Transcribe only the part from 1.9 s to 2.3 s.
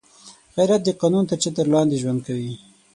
ژوند